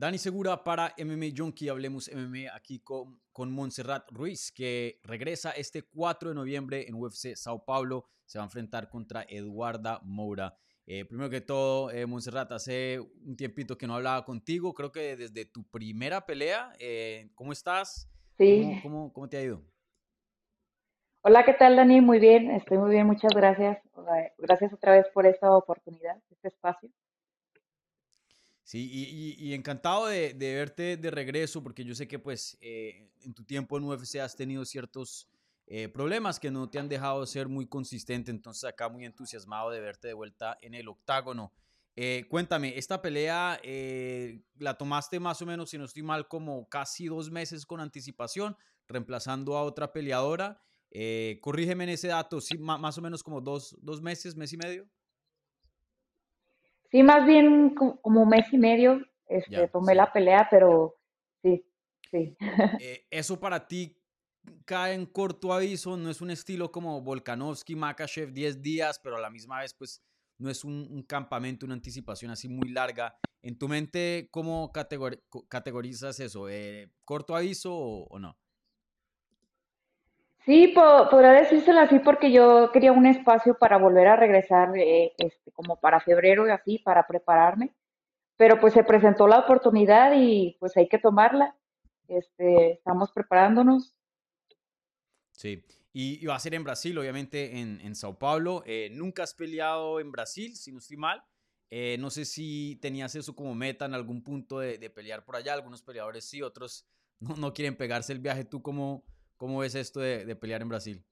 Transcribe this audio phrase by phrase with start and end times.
[0.00, 5.82] Dani Segura para MMA Junkie, hablemos MMA aquí con, con Montserrat Ruiz, que regresa este
[5.82, 8.06] 4 de noviembre en UFC Sao Paulo.
[8.24, 10.54] Se va a enfrentar contra Eduarda Moura.
[10.86, 15.16] Eh, primero que todo, eh, Montserrat, hace un tiempito que no hablaba contigo, creo que
[15.16, 16.72] desde tu primera pelea.
[16.78, 18.10] Eh, ¿Cómo estás?
[18.38, 18.80] Sí.
[18.82, 19.62] ¿Cómo, cómo, te ha ido?
[21.20, 22.00] Hola, ¿qué tal, Dani?
[22.00, 23.78] Muy bien, estoy muy bien, muchas gracias.
[24.38, 26.88] Gracias otra vez por esta oportunidad, este espacio.
[28.70, 28.88] Sí,
[29.36, 33.76] y, encantado de, verte de regreso, porque yo sé que pues eh, en tu tiempo
[33.76, 35.28] en UFC has tenido ciertos
[35.66, 39.80] eh, problemas que no te han dejado ser muy consistente, entonces acá muy entusiasmado de
[39.80, 41.52] verte de vuelta en el octágono.
[41.96, 43.60] Eh, cuéntame, esta pelea
[44.60, 48.56] la tomaste más o menos, si no estoy mal, como casi dos meses con anticipación,
[48.86, 50.62] reemplazando a otra peleadora.
[51.40, 54.88] corrígeme en ese dato, sí, más o menos como dos, dos meses, mes y medio.
[56.90, 60.96] Sí, más bien como un mes y medio este, tomé la pelea, pero
[61.42, 61.64] sí,
[62.10, 62.36] sí.
[62.80, 63.96] Eh, eso para ti
[64.64, 69.20] cae en corto aviso, no es un estilo como Volkanovski, Makachev, 10 días, pero a
[69.20, 70.02] la misma vez, pues
[70.38, 73.14] no es un, campamento, una anticipación así muy larga.
[73.42, 76.48] En tu mente, ¿cómo categorizas eso?
[76.48, 78.38] Eh, ¿Corto aviso o no?
[80.44, 85.52] Sí, podría decírselo así porque yo quería un espacio para volver a regresar, eh, este,
[85.52, 87.74] como para febrero y así, para prepararme.
[88.36, 91.56] Pero pues se presentó la oportunidad y pues hay que tomarla.
[92.08, 93.94] Este, estamos preparándonos.
[95.32, 98.62] Sí, y, va a ser en Brasil, obviamente en, en Sao Paulo.
[98.64, 101.22] Eh, nunca has peleado en Brasil, si no estoy mal.
[101.70, 105.36] Eh, no sé si tenías eso como meta en algún punto de, de pelear por
[105.36, 105.52] allá.
[105.52, 106.86] Algunos peleadores sí, otros
[107.18, 108.44] no, no quieren pegarse el viaje.
[108.44, 109.04] ¿Tú cómo,
[109.40, 111.02] ¿Cómo ves esto de, pelear en Brasil?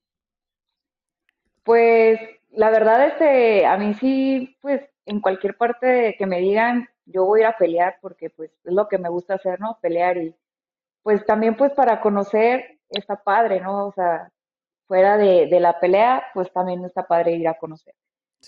[1.63, 7.25] Pues la verdad, este, a mí sí, pues en cualquier parte que me digan, yo
[7.25, 9.79] voy a ir a pelear porque pues es lo que me gusta hacer, ¿no?
[9.81, 10.35] Pelear y
[11.03, 13.87] pues también pues para conocer está padre, ¿no?
[13.87, 14.31] O sea,
[14.87, 17.95] fuera de, la pelea, pues también está padre ir a conocer.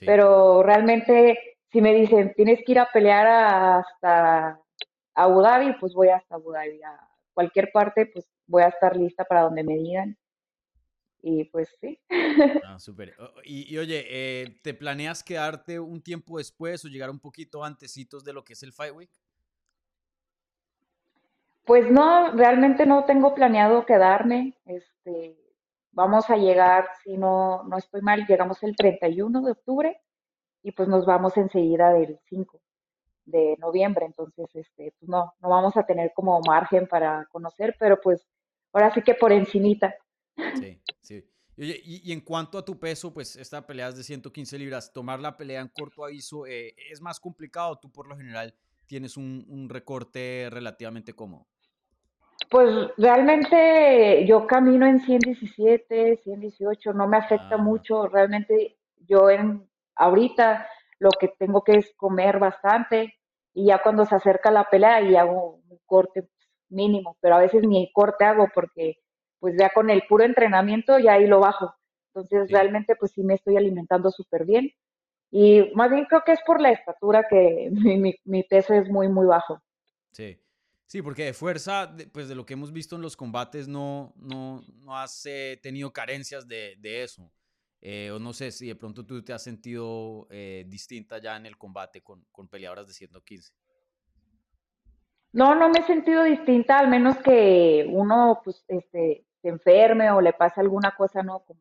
[0.00, 1.38] Pero realmente,
[1.72, 4.60] si me dicen, tienes que ir a pelear hasta
[5.14, 6.82] Abu Dhabi, pues voy hasta Abu Dhabi.
[6.82, 7.00] A
[7.32, 10.18] cualquier parte, pues voy a estar lista para donde me digan.
[11.22, 11.98] Y pues sí.
[12.64, 13.14] Ah, súper.
[13.44, 18.32] Y, oye, eh, ¿te planeas quedarte un tiempo después o llegar un poquito antecitos de
[18.32, 19.10] lo que es el Fight Week?
[21.64, 24.56] Pues no, realmente no tengo planeado quedarme.
[24.64, 25.36] Este,
[25.92, 30.00] vamos a llegar, si no, no estoy mal, llegamos el 31 de octubre
[30.62, 32.60] y pues nos vamos enseguida del 5
[33.24, 34.06] de noviembre.
[34.06, 38.26] Entonces, este, pues no, no vamos a tener como margen para conocer, pero pues
[38.72, 39.94] ahora sí que por encimita.
[40.54, 41.24] Sí, sí.
[41.62, 44.92] Y, en cuanto a tu peso, pues esta pelea es de 115 libras.
[44.94, 47.78] Tomar la pelea en corto aviso eh, es más complicado.
[47.78, 48.54] Tú por lo general
[48.86, 51.46] tienes un, recorte relativamente cómodo.
[52.48, 57.58] Pues realmente yo camino en 117, 118, no me afecta ah.
[57.58, 58.06] mucho.
[58.06, 60.66] Realmente yo en ahorita
[60.98, 63.14] lo que tengo que es comer bastante
[63.52, 66.30] y ya cuando se acerca la pelea y hago un corte
[66.70, 68.96] mínimo, pero a veces ni el corte hago porque
[69.38, 71.74] pues ya con el puro entrenamiento ya ahí lo bajo.
[72.08, 74.72] Entonces realmente pues sí me estoy alimentando súper bien.
[75.30, 77.70] Y más bien creo que es por la estatura que
[78.24, 79.62] mi, peso es muy, muy bajo.
[80.12, 80.38] Sí.
[80.86, 84.64] Sí, porque de fuerza, pues de lo que hemos visto en los combates, no, no,
[84.80, 87.30] no has eh, tenido carencias de, de eso.
[87.80, 91.46] Eh, o no sé si de pronto tú te has sentido eh, distinta ya en
[91.46, 93.52] el combate con, con peleadoras de 115.
[95.32, 100.20] No, no me he sentido distinta, al menos que uno pues, este, se enferme o
[100.20, 101.40] le pase alguna cosa, ¿no?
[101.40, 101.60] Como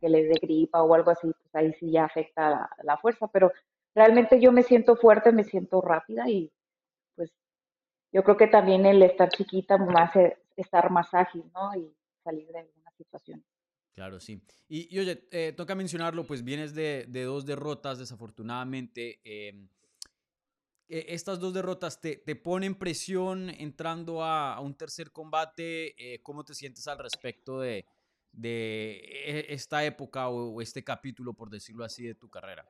[0.00, 3.52] que le dé gripa o algo así, pues ahí sí ya afecta la, fuerza, pero
[3.94, 6.50] realmente yo me siento fuerte, me siento rápida y
[7.14, 7.30] pues
[8.12, 11.74] yo creo que también el estar chiquita hace estar más ágil, ¿no?
[11.76, 11.94] Y
[12.24, 13.44] salir de alguna situación.
[13.92, 14.42] Claro, sí.
[14.68, 19.20] Y, oye, eh, toca mencionarlo, pues vienes de, de dos derrotas, desafortunadamente.
[19.22, 19.68] Em,
[20.88, 25.94] e, estas dos derrotas te, te ponen presión entrando a, un tercer combate.
[25.96, 27.86] Eh, ¿Cómo te sientes al respecto de,
[28.32, 32.64] de e, esta época o, este capítulo, por decirlo así, de tu carrera?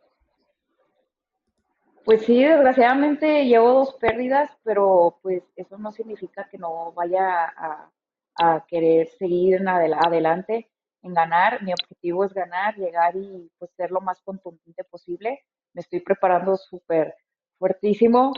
[2.04, 7.92] Pues sí, desgraciadamente llevo dos pérdidas, pero pues eso no significa que no vaya a,
[8.38, 10.68] a querer seguir en adelante
[11.02, 11.62] en ganar.
[11.62, 15.44] Mi objetivo es ganar, llegar y pues ser lo más contundente posible.
[15.74, 17.14] Me estoy preparando súper
[17.62, 18.32] fuertísimo.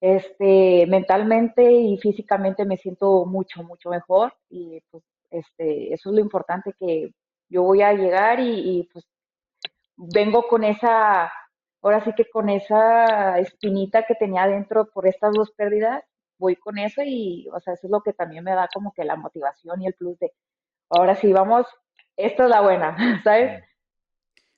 [0.00, 6.20] Este, mentalmente y físicamente me siento mucho, mucho mejor y pues este, eso es lo
[6.20, 7.10] importante que
[7.48, 9.04] yo voy a llegar y, pues
[9.96, 11.32] vengo con esa,
[11.82, 16.04] ahora sí que con esa espinita que tenía adentro por estas dos pérdidas
[16.38, 19.04] voy con eso y, o sea, eso es lo que también me da como que
[19.04, 20.30] la motivación y el plus de,
[20.90, 21.66] ahora sí, vamos,
[22.16, 23.64] esta es la buena, ¿sabes?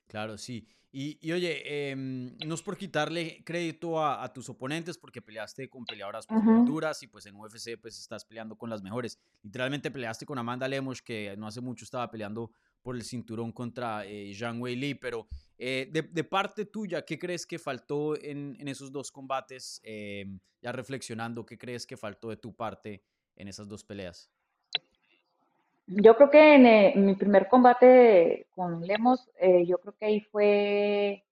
[0.05, 0.67] Claro, sí.
[0.93, 6.27] Y, oye, em, no es por quitarle crédito a, tus oponentes porque peleaste con peleadoras
[6.27, 9.17] pues, duras y pues en UFC pues estás peleando con las mejores.
[9.41, 12.51] Literalmente peleaste con Amanda Lemos que no hace mucho estaba peleando
[12.81, 15.27] por el cinturón contra eh, Zhang Wei Li, pero
[15.57, 19.79] eh, de, parte tuya, ¿qué crees que faltó en, esos dos combates?
[19.83, 23.03] Em, ya reflexionando, ¿qué crees que faltó de tu parte
[23.35, 24.29] en esas dos peleas?
[25.93, 30.21] Yo creo que en, eh, mi primer combate con Lemos, eh, yo creo que ahí
[30.21, 31.25] fue,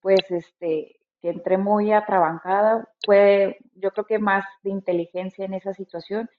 [0.00, 5.74] pues, este, que entré muy atrabancada, fue, yo creo que más de inteligencia en esa
[5.74, 6.30] situación.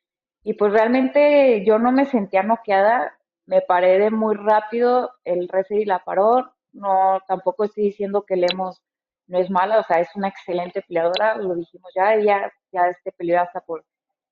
[0.43, 5.85] Y pues realmente yo no me sentía noqueada, me paré de muy rápido, el referee
[5.85, 8.81] la paró, no, tampoco estoy diciendo que Lemos
[9.27, 13.11] no es mala, o sea, es una excelente peleadora, lo dijimos ya, ella ya este
[13.11, 13.85] peleó hasta por,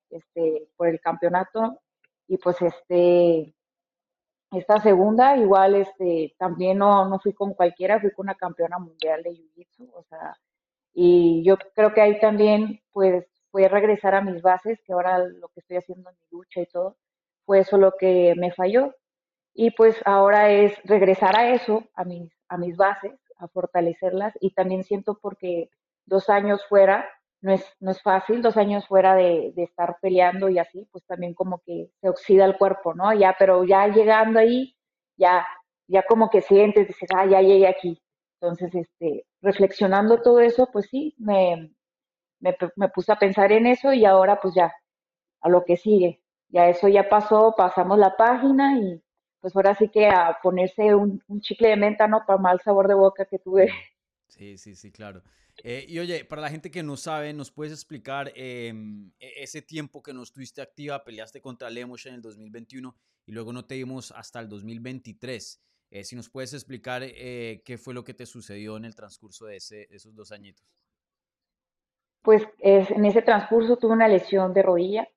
[0.10, 1.80] este, por el campeonato,
[2.30, 3.56] y pues este,
[4.52, 9.24] esta segunda, igual este, también no, no fui con cualquiera, fui con una campeona mundial
[9.24, 10.36] de Jiu-Jitsu, o sea,
[10.94, 15.48] y yo creo que ahí también pues fue regresar a mis bases, que ahora lo
[15.50, 16.98] que estoy haciendo en mi lucha y todo,
[17.46, 18.94] fue eso lo que me falló.
[19.56, 24.52] Y pues ahora es regresar a eso, a mis, a mis bases, a fortalecerlas y
[24.54, 25.70] también siento porque
[26.06, 27.10] dos años fuera
[27.42, 31.34] no es, no es fácil, dos años fuera de, estar peleando y así, pues también
[31.34, 33.14] como que se oxida el cuerpo, ¿no?
[33.14, 34.76] Ya, pero ya llegando ahí,
[35.18, 35.46] ya,
[35.88, 38.02] ya como que sientes, dices, ah, ya llegué aquí.
[38.42, 41.72] Entonces, este, reflexionando todo eso, pues sí, me,
[42.40, 44.74] me, me puse a pensar en eso y ahora pues ya,
[45.42, 46.22] a lo que sigue.
[46.50, 49.02] Ya eso ya pasó, pasamos la página y
[49.40, 52.26] pues ahora sí que a ponerse un, un chicle de menta, ¿no?
[52.26, 53.70] Para mal sabor de boca que tuve.
[54.28, 55.22] Sí, sí, sí, claro.
[55.64, 59.62] Eh, y oye, para la gente que no sabe, ¿nos puedes explicar em, e-, ese
[59.62, 62.96] tiempo que no estuviste activa, peleaste contra Lemos en el 2021
[63.26, 65.62] y luego no te vimos hasta el 2023?
[65.92, 69.46] Eh, si nos puedes explicar eh, qué fue lo que te sucedió en el transcurso
[69.46, 70.66] de, ese, esos dos añitos.
[72.22, 75.08] Pues en ese transcurso tuve una lesión de rodilla.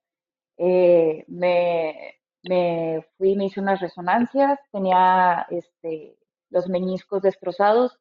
[0.57, 6.17] me, me fui, me hice unas resonancias, tenía este,
[6.51, 7.99] los meñiscos destrozados,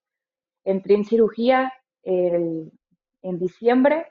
[0.63, 1.73] entré en cirugía,
[2.03, 4.07] en diciembre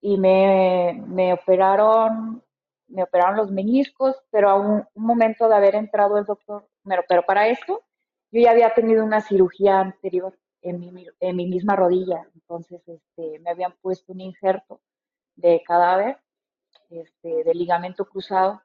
[0.00, 2.42] y me, me, operaron
[2.88, 7.22] me operaron los meniscos, pero a un, momento de haber entrado el doctor, pero, pero,
[7.24, 7.82] para esto.
[8.30, 13.38] Yo ya había tenido una cirugía anterior en mi, en mi misma rodilla, entonces este,
[13.40, 14.80] me habían puesto un injerto
[15.36, 16.18] de cadáver,
[16.90, 18.60] este, de ligamento cruzado,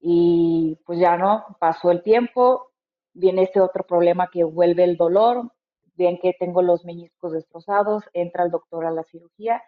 [0.00, 2.72] y pues ya no, pasó el tiempo,
[3.12, 5.52] viene este otro problema que vuelve el dolor,
[5.94, 9.62] bien que tengo los meñiscos destrozados, entra el doctor a la cirugía,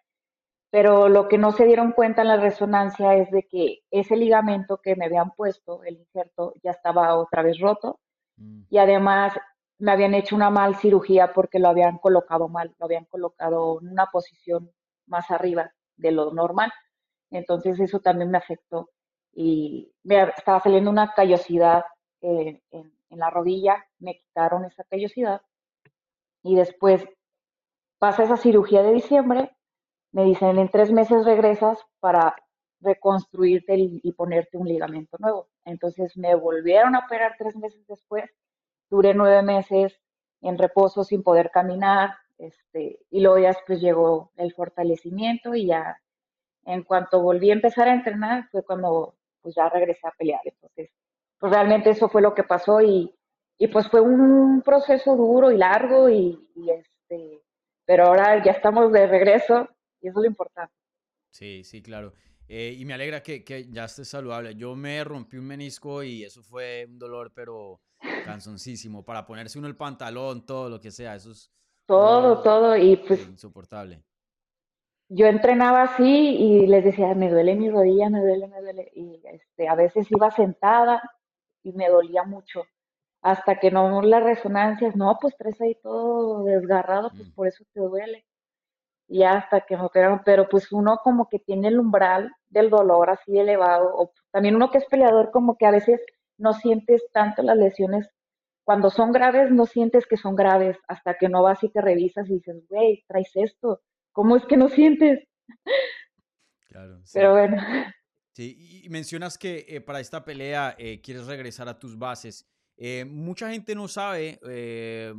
[0.70, 4.80] pero lo que no se dieron cuenta en la resonancia es de que ese ligamento
[4.82, 8.00] que me habían puesto, el injerto, ya estaba otra vez roto
[8.36, 8.62] mm.
[8.70, 9.34] y además
[9.78, 13.90] me habían hecho una mal cirugía porque lo habían colocado mal, lo habían colocado en
[13.90, 14.72] una posición
[15.06, 16.72] más arriba de lo normal.
[17.30, 18.90] Entonces eso también me afectó
[19.32, 21.84] y me estaba saliendo una callosidad
[22.20, 25.40] eh, en, en la rodilla, me quitaron esa callosidad
[26.44, 27.04] y después
[27.98, 29.50] pasa esa cirugía de diciembre,
[30.12, 32.36] me dicen en tres meses regresas para
[32.80, 35.48] reconstruirte y ponerte un ligamento nuevo.
[35.64, 38.30] Entonces me volvieron a operar tres meses después,
[38.90, 39.98] duré nueve meses
[40.42, 45.98] en reposo sin poder caminar, este, y luego ya después llegó el fortalecimiento y ya
[46.66, 50.40] en cuanto volví a empezar a entrenar fue cuando pues ya regresé a pelear.
[50.44, 50.90] Entonces,
[51.38, 53.14] pues realmente eso fue lo que pasó y
[53.58, 57.42] y pues fue un proceso duro y largo y, este,
[57.84, 59.68] pero ahora ya estamos de regreso
[60.00, 60.74] y eso es lo importante.
[61.30, 62.12] Sí, sí, claro.
[62.48, 64.54] Eh, y me alegra que, que, ya estés saludable.
[64.54, 67.80] Yo me rompí un menisco y eso fue un dolor, pero
[68.24, 69.04] cansoncísimo.
[69.04, 71.50] Para ponerse uno el pantalón, todo lo que sea, eso es...
[71.86, 73.26] Todo, todo, y pues...
[73.26, 74.02] Insoportable.
[75.08, 78.90] Yo entrenaba así y les decía, me duele mi rodilla, me duele, me duele.
[78.94, 81.02] Y este, a veces iba sentada
[81.62, 82.64] y me dolía mucho
[83.24, 87.80] hasta que no las resonancias, no, pues traes ahí todo desgarrado, pues por eso te
[87.80, 88.26] duele.
[89.08, 93.08] Y hasta que me operaron, pero pues uno como que tiene el umbral del dolor
[93.08, 96.02] así elevado, o también uno que es peleador como que a veces
[96.36, 98.10] no sientes tanto las lesiones,
[98.62, 102.28] cuando son graves no sientes que son graves, hasta que no vas y te revisas
[102.28, 103.80] y dices, güey, traes esto,
[104.12, 105.26] ¿cómo es que no sientes?
[106.68, 107.00] Claro.
[107.04, 107.12] Sí.
[107.14, 107.56] Pero bueno.
[108.32, 112.50] Sí, y mencionas que eh, para esta pelea eh, quieres regresar a tus bases.
[112.76, 115.14] Eh, mucha gente no sabe, eh,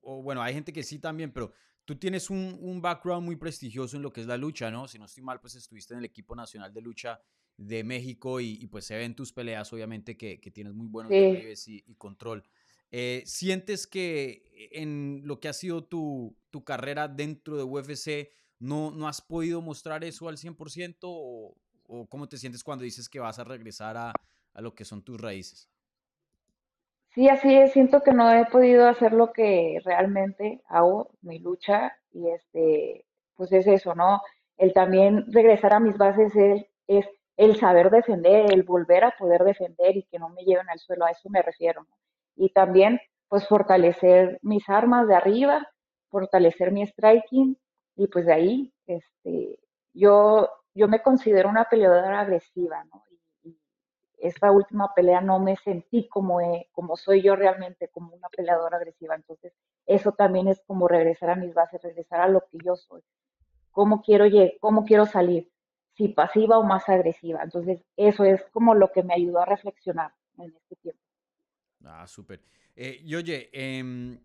[0.00, 1.52] o bueno, hay gente que sí también, pero
[1.84, 4.86] tú tienes un, un, background muy prestigioso en lo que es la lucha, ¿no?
[4.88, 7.20] Si no estoy mal, pues estuviste en el equipo nacional de lucha
[7.56, 11.12] de México y, pues se ven tus peleas, obviamente, que, que tienes muy buenos
[11.58, 11.72] sí.
[11.72, 12.44] y, y, control.
[12.90, 18.90] Eh, ¿Sientes que en lo que ha sido tu, tu carrera dentro de UFC no,
[18.90, 23.18] no has podido mostrar eso al 100% o, o cómo te sientes cuando dices que
[23.18, 24.12] vas a regresar a,
[24.54, 25.68] a lo que son tus raíces?
[27.14, 31.92] Sí, así es, siento que no he podido hacer lo que realmente hago, mi lucha,
[32.12, 34.20] y este, pues es eso, ¿no?
[34.56, 39.42] El también regresar a mis bases es, es el saber defender, el volver a poder
[39.44, 41.96] defender y que no me lleven al suelo, a eso me refiero, ¿no?
[42.36, 45.66] Y también, pues fortalecer mis armas de arriba,
[46.10, 47.56] fortalecer mi striking,
[47.96, 49.58] y pues de ahí, este,
[49.94, 53.02] yo, yo me considero una peleadora agresiva, ¿no?
[54.20, 56.40] Esta última pelea no me sentí como,
[56.72, 59.14] como soy yo realmente, como una peleadora agresiva.
[59.14, 59.52] Entonces,
[59.86, 63.02] eso también es como regresar a mis bases, regresar a lo que yo soy.
[63.70, 64.26] ¿Cómo quiero,
[64.60, 65.50] cómo quiero salir?
[65.96, 67.42] Si pasiva o más agresiva.
[67.42, 71.00] Entonces, eso es como lo que me ayudó a reflexionar en este tiempo.
[71.84, 72.40] Ah, súper.
[72.74, 74.18] Eh, y oye, em,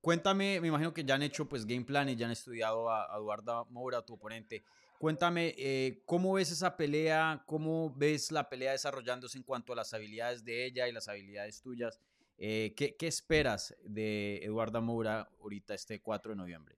[0.00, 3.14] cuéntame, me imagino que ya han hecho pues game plan y ya han estudiado a,
[3.14, 4.64] a Eduardo Moura, tu oponente.
[4.98, 7.44] Cuéntame, eh, ¿cómo ves esa pelea?
[7.46, 11.62] ¿Cómo ves la pelea desarrollándose en cuanto a las habilidades de ella y las habilidades
[11.62, 12.00] tuyas?
[12.36, 16.76] Eh, ¿qué, ¿qué, esperas de Eduarda Moura ahorita este 4 de noviembre?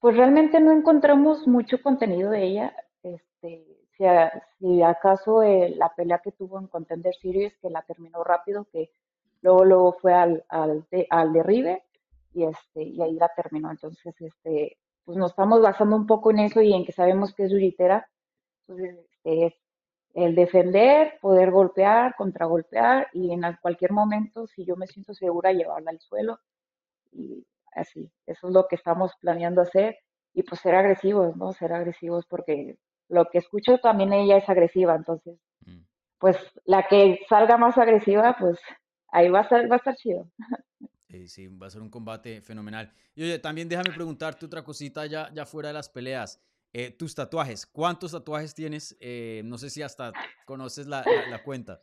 [0.00, 2.76] Pues realmente no encontramos mucho contenido de ella.
[3.04, 3.64] Este,
[3.96, 8.90] si, acaso eh, la pelea que tuvo en Contender Series, que la terminó rápido, que
[9.40, 11.84] luego, luego fue al, al derribe
[12.34, 13.70] y, este, y ahí la terminó.
[13.70, 17.44] Entonces, este, pues nos estamos basando un poco en eso y en que sabemos que
[17.44, 18.08] es yuritera.
[18.60, 19.54] Entonces, es
[20.14, 25.90] el defender, poder golpear, contragolpear y en cualquier momento, si yo me siento segura, llevarla
[25.90, 26.38] al suelo.
[27.12, 29.98] Y así, eso es lo que estamos planeando hacer.
[30.34, 31.52] Y pues ser agresivos, ¿no?
[31.52, 32.76] Ser agresivos porque
[33.08, 35.80] lo que escucho también ella es agresiva, entonces, mm.
[36.18, 38.58] pues la que salga más agresiva, pues
[39.08, 40.26] ahí va a estar, va a estar chido.
[41.12, 42.90] Sí, sí, va a ser un combate fenomenal.
[43.14, 46.40] Y oye, también déjame preguntarte otra cosita ya, ya fuera de las peleas.
[46.72, 48.96] Eh, tus tatuajes, ¿cuántos tatuajes tienes?
[48.98, 50.10] Eh, no sé si hasta
[50.46, 51.82] conoces la, la, cuenta.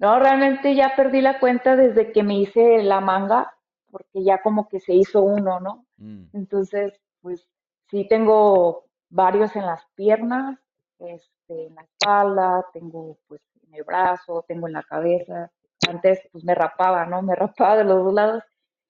[0.00, 3.54] No, realmente ya perdí la cuenta desde que me hice la manga,
[3.92, 5.86] porque ya como que se hizo uno, ¿no?
[5.98, 6.24] Mm.
[6.32, 7.46] Entonces, pues
[7.88, 10.58] sí tengo varios en las piernas,
[10.98, 15.52] este, en la espalda, tengo pues en el brazo, tengo en la cabeza,
[15.88, 17.22] antes pues me rapaba, ¿no?
[17.22, 18.42] Me rapaba de los dos lados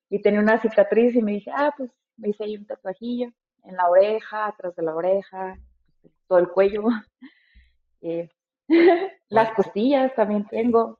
[0.08, 3.32] y tenía una cicatriz y me dije, ah, pues me hice ahí un tatuajillo
[3.64, 5.58] en la oreja, atrás de la oreja,
[6.28, 6.84] todo el cuello,
[8.00, 8.30] eh,
[9.28, 10.98] las costillas también tengo.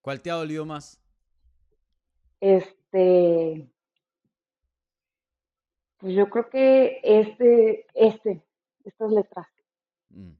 [0.00, 1.00] ¿Cuál te ha dolido más?
[2.40, 3.68] Este,
[5.98, 8.42] pues yo creo que este, este,
[8.84, 9.46] estas letras.
[10.10, 10.32] Mm.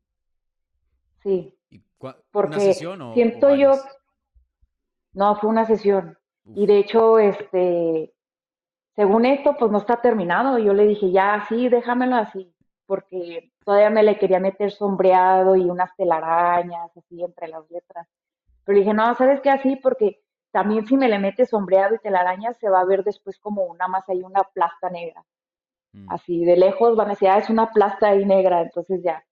[1.23, 1.55] Sí.
[2.31, 3.73] Porque ¿Una sesión o, siento yo,
[5.13, 6.19] no, fue una sesión.
[6.55, 8.15] Y de hecho, este,
[8.97, 10.59] según esto, pues no está terminado.
[10.59, 12.55] Yo le dije, ya, sí, déjamelo así,
[12.87, 18.09] porque todavía me le quería meter sombreado y unas telarañas así entre las letras.
[18.65, 19.51] Pero le dije, no, ¿sabes qué?
[19.51, 23.39] Así, porque también si me le metes sombreado y telarañas, se va a ver después
[23.39, 25.23] como una más ahí, una plasta negra.
[25.93, 26.11] Mm.
[26.11, 28.63] Así, de lejos van a decir, ah, es una plasta ahí negra.
[28.63, 29.23] Entonces ya,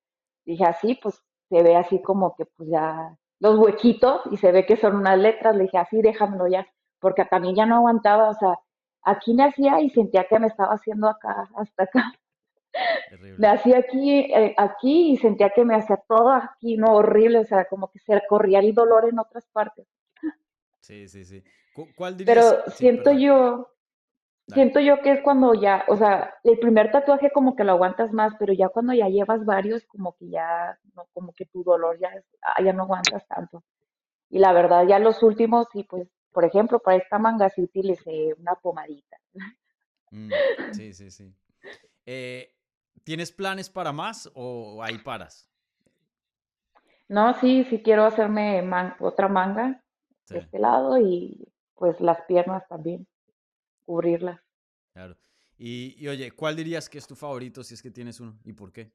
[0.45, 4.66] dije, así, pues se ve así como que pues ya los huequitos y se ve
[4.66, 5.57] que son unas letras.
[5.57, 6.66] Le dije, así déjamelo ya,
[7.00, 8.59] porque también ya no aguantaba, o sea,
[9.02, 12.12] aquí me hacía y sentía que me estaba haciendo acá, hasta acá.
[13.38, 17.45] Me hacía aquí, eh, aquí y sentía que me hacía todo aquí, no horrible, o
[17.45, 19.87] sea, como que se corría el dolor en otras partes.
[20.81, 21.43] Sí, sí, sí.
[21.97, 22.37] ¿Cuál dirías?
[22.37, 23.69] Pero siento yo,
[24.49, 28.12] Siento yo que es cuando ya, o sea, el primer tatuaje como que lo aguantas
[28.12, 31.99] más, pero ya cuando ya llevas varios, como que ya, no, como que tu dolor
[31.99, 32.11] ya,
[32.43, 33.65] ah, ya no aguantas tanto.
[34.31, 38.35] Y la verdad, ya los últimos, y pues, por ejemplo, para esta manga sí utilicé
[38.38, 39.17] una pomadita.
[40.12, 40.31] Mm,
[40.73, 41.35] sí, sí, sí.
[42.05, 42.55] Eh,
[43.03, 45.50] ¿Tienes planes para más o ahí paras?
[47.09, 48.62] No, sí, sí quiero hacerme
[49.00, 49.83] otra manga
[50.29, 53.07] de este lado y pues las piernas también
[53.87, 54.40] cubrirlas.
[54.93, 55.16] Claro.
[55.59, 58.73] Y, oye, ¿cuál dirías que es tu favorito si es que tienes uno y por
[58.73, 58.93] qué?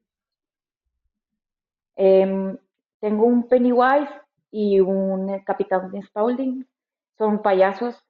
[1.96, 2.56] Em,
[3.00, 4.12] tengo un Pennywise
[4.50, 6.68] y un eh, Capitán Spaulding.
[7.18, 8.00] Son payasos.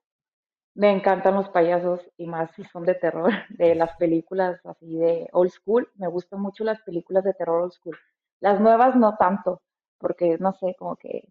[0.74, 5.28] Me encantan los payasos y más si son de terror, de las películas así de
[5.32, 5.90] old school.
[5.94, 7.96] Me gustan mucho las películas de terror old school.
[8.40, 9.62] Las nuevas no tanto,
[9.98, 11.28] porque no sé, como que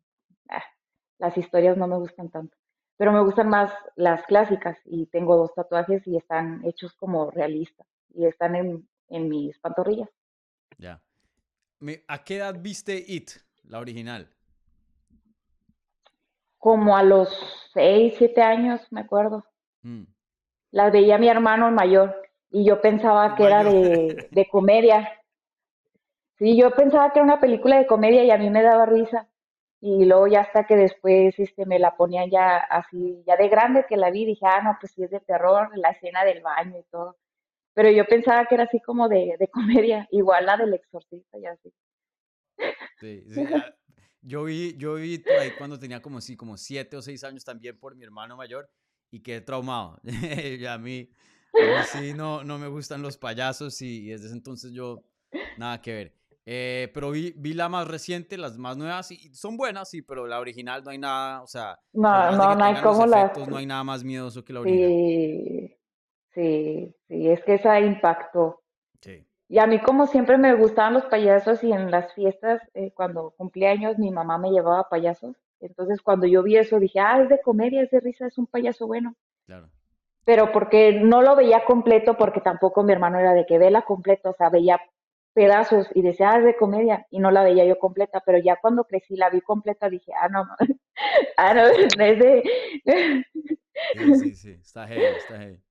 [0.50, 0.64] ah,
[1.20, 2.58] las historias no me gustan tanto
[3.02, 7.88] pero me gustan más las clásicas y tengo dos tatuajes y están hechos como realistas
[8.14, 10.08] y están en, en mis pantorrillas.
[10.78, 11.02] Ya.
[12.08, 13.32] ¿A qué edad viste It,
[13.64, 14.30] la original?
[16.60, 17.28] Como a los
[17.74, 19.46] 6, 7 años, me acuerdo.
[19.82, 20.04] Mm.
[20.70, 25.10] La veía mi hermano mayor y yo pensaba que era de, de comedia.
[26.38, 29.28] Sí, yo pensaba que era una película de comedia y a mí me daba risa.
[29.84, 33.86] Y luego ya hasta que después este, me la ponían ya así, ya de grande
[33.90, 36.78] que la vi, dije, ah, no, pues sí es de terror, la escena del baño
[36.78, 37.18] y todo.
[37.74, 39.48] Pero yo pensaba que era así como de, de
[39.88, 41.74] comedia, igual la del exorcista y así.
[43.00, 43.24] Sí.
[43.56, 43.74] Ah,
[44.22, 47.80] yo vi, yo vi ahí cuando tenía como, sí, como siete o seis años también
[47.80, 48.70] por mi hermano mayor
[49.10, 50.00] y quedé traumado.
[50.04, 51.10] y a mí,
[51.56, 55.04] a no, no me gustan los payasos y, y desde entonces yo,
[55.58, 56.21] nada que ver.
[56.46, 60.26] Eh, pero vi, vi, la más reciente, las más nuevas, y son buenas, sí, pero
[60.26, 63.32] la original no hay nada, o sea, no, no, no hay como la...
[63.48, 64.90] No hay nada más miedoso que la original.
[64.90, 65.78] Sí,
[66.34, 68.64] sí, sí, es que esa impactó.
[69.02, 69.24] Sí.
[69.50, 73.36] Y a mí como siempre me gustaban los payasos y en las fiestas, eh, cuando
[73.38, 75.36] cumplía años, mi mamá me llevaba payasos.
[75.60, 78.48] Entonces cuando yo vi eso dije, ah, es de comedia, es de risa, es un
[78.48, 79.16] payaso bueno.
[79.46, 79.70] Claro.
[80.24, 84.30] Pero porque no lo veía completo, porque tampoco mi hermano era de que vela completo,
[84.30, 84.80] o sea, veía
[85.34, 88.58] pedazos y decía, ah, es de comedia, y no la veía yo completa, pero ya
[88.62, 90.48] cuando crecí la vi completa dije, ah, no,
[91.38, 92.44] ah, no, es de...
[93.96, 95.62] sí, sí, sí, está heavy, está heavy.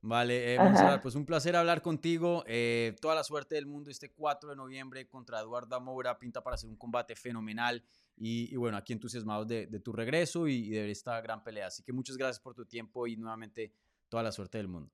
[0.00, 0.58] Vale, eh,
[1.02, 2.44] pues un placer hablar contigo.
[2.46, 6.18] Eh, toda la suerte del mundo este 4 de noviembre contra Eduardo Moura.
[6.20, 7.82] Pinta para hacer un combate fenomenal.
[8.16, 11.66] Y, bueno, aquí entusiasmados de, de tu regreso y de esta gran pelea.
[11.66, 13.72] Así que muchas gracias por tu tiempo y nuevamente
[14.08, 14.92] toda la suerte del mundo.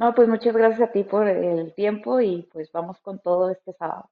[0.00, 3.72] No, pues muchas gracias a ti por el tiempo y pues vamos con todo este
[3.74, 4.10] sábado.